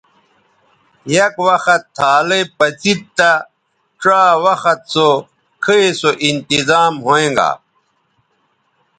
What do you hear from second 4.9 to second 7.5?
سو کھئ سو انتظام ھویں